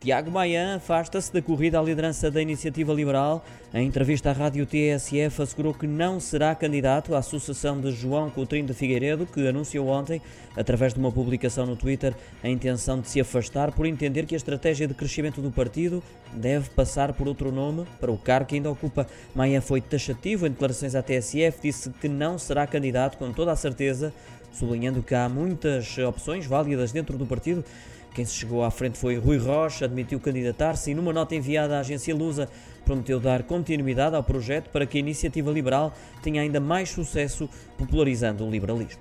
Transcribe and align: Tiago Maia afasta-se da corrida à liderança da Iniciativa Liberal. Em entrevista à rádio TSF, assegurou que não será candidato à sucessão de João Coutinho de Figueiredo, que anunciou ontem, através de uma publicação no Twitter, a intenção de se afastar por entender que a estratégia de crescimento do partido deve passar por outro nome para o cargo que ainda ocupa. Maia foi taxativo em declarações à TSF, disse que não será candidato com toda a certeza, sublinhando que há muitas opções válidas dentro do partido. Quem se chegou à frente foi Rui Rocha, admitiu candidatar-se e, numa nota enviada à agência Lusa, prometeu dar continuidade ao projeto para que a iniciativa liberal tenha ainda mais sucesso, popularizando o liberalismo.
Tiago 0.00 0.30
Maia 0.30 0.76
afasta-se 0.76 1.30
da 1.30 1.42
corrida 1.42 1.78
à 1.78 1.82
liderança 1.82 2.30
da 2.30 2.40
Iniciativa 2.40 2.90
Liberal. 2.90 3.44
Em 3.74 3.86
entrevista 3.86 4.30
à 4.30 4.32
rádio 4.32 4.64
TSF, 4.64 5.42
assegurou 5.42 5.74
que 5.74 5.86
não 5.86 6.18
será 6.18 6.54
candidato 6.54 7.14
à 7.14 7.20
sucessão 7.20 7.78
de 7.78 7.92
João 7.92 8.30
Coutinho 8.30 8.64
de 8.64 8.72
Figueiredo, 8.72 9.26
que 9.26 9.46
anunciou 9.46 9.88
ontem, 9.88 10.22
através 10.56 10.94
de 10.94 10.98
uma 10.98 11.12
publicação 11.12 11.66
no 11.66 11.76
Twitter, 11.76 12.14
a 12.42 12.48
intenção 12.48 12.98
de 12.98 13.10
se 13.10 13.20
afastar 13.20 13.72
por 13.72 13.84
entender 13.84 14.24
que 14.24 14.34
a 14.34 14.38
estratégia 14.38 14.88
de 14.88 14.94
crescimento 14.94 15.42
do 15.42 15.50
partido 15.50 16.02
deve 16.32 16.70
passar 16.70 17.12
por 17.12 17.28
outro 17.28 17.52
nome 17.52 17.84
para 18.00 18.10
o 18.10 18.16
cargo 18.16 18.48
que 18.48 18.54
ainda 18.54 18.70
ocupa. 18.70 19.06
Maia 19.34 19.60
foi 19.60 19.82
taxativo 19.82 20.46
em 20.46 20.50
declarações 20.50 20.94
à 20.94 21.02
TSF, 21.02 21.60
disse 21.62 21.90
que 21.90 22.08
não 22.08 22.38
será 22.38 22.66
candidato 22.66 23.18
com 23.18 23.30
toda 23.34 23.52
a 23.52 23.56
certeza, 23.56 24.14
sublinhando 24.50 25.02
que 25.02 25.14
há 25.14 25.28
muitas 25.28 25.98
opções 25.98 26.46
válidas 26.46 26.90
dentro 26.90 27.18
do 27.18 27.26
partido. 27.26 27.62
Quem 28.14 28.24
se 28.24 28.34
chegou 28.34 28.64
à 28.64 28.70
frente 28.70 28.98
foi 28.98 29.16
Rui 29.16 29.38
Rocha, 29.38 29.84
admitiu 29.84 30.18
candidatar-se 30.18 30.90
e, 30.90 30.94
numa 30.94 31.12
nota 31.12 31.34
enviada 31.34 31.76
à 31.76 31.80
agência 31.80 32.14
Lusa, 32.14 32.48
prometeu 32.84 33.20
dar 33.20 33.44
continuidade 33.44 34.16
ao 34.16 34.22
projeto 34.22 34.70
para 34.70 34.84
que 34.84 34.98
a 34.98 35.00
iniciativa 35.00 35.50
liberal 35.50 35.94
tenha 36.22 36.42
ainda 36.42 36.58
mais 36.58 36.90
sucesso, 36.90 37.48
popularizando 37.78 38.44
o 38.44 38.50
liberalismo. 38.50 39.00